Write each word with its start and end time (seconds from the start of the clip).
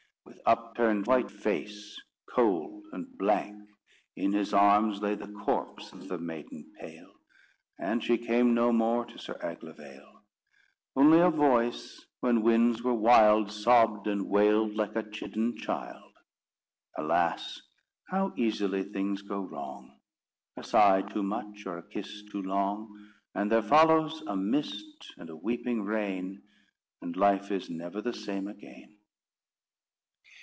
With 0.23 0.39
upturn'd 0.57 1.07
white 1.07 1.29
face, 1.31 2.01
cold 2.33 2.85
and 2.93 3.07
blank, 3.17 3.69
In 4.15 4.31
his 4.31 4.53
arms 4.55 5.01
lay 5.01 5.13
the 5.13 5.27
corpse 5.31 5.93
of 5.93 6.07
the 6.07 6.17
maiden 6.17 6.71
pale, 6.79 7.11
And 7.77 8.03
she 8.03 8.17
came 8.17 8.53
no 8.53 8.71
more 8.71 9.05
to 9.05 9.19
Sir 9.19 9.37
Aglovaile. 9.43 10.23
Only 10.95 11.19
a 11.19 11.29
voice, 11.29 12.03
when 12.21 12.41
winds 12.41 12.81
were 12.81 12.93
wild, 12.93 13.51
Sobbed 13.51 14.07
and 14.07 14.29
wailed 14.29 14.73
like 14.73 14.95
a 14.95 15.03
chidden 15.03 15.57
child. 15.57 16.13
_Alas, 16.97 17.59
how 18.07 18.33
easily 18.35 18.83
things 18.83 19.21
go 19.21 19.41
wrong! 19.41 19.99
A 20.57 20.63
sigh 20.63 21.01
too 21.03 21.23
much, 21.23 21.65
or 21.67 21.77
a 21.77 21.87
kiss 21.87 22.23
too 22.31 22.41
long, 22.41 23.11
And 23.35 23.51
there 23.51 23.61
follows 23.61 24.23
a 24.25 24.35
mist 24.35 25.13
and 25.17 25.29
a 25.29 25.35
weeping 25.35 25.83
rain, 25.83 26.41
And 26.99 27.15
life 27.15 27.51
is 27.51 27.69
never 27.69 28.01
the 28.01 28.13
same 28.13 28.47
again. 28.47 28.97